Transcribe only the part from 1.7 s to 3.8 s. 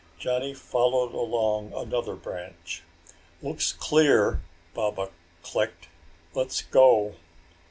another branch. "Looks